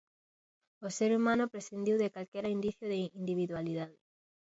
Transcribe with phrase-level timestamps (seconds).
[0.87, 3.97] O ser humano prescindiu de calquera indicio de individualidade.